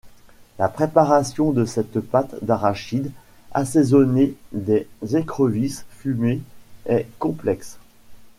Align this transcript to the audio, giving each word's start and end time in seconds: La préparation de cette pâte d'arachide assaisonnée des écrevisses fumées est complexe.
La 0.57 0.67
préparation 0.67 1.51
de 1.51 1.63
cette 1.63 1.99
pâte 1.99 2.43
d'arachide 2.43 3.11
assaisonnée 3.51 4.33
des 4.51 4.87
écrevisses 5.13 5.85
fumées 5.91 6.41
est 6.87 7.05
complexe. 7.19 7.77